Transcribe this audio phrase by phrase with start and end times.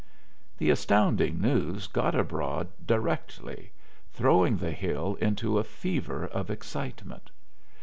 [0.57, 3.71] The astounding news got abroad directly,
[4.11, 7.29] throwing the Hill into a fever of excitement.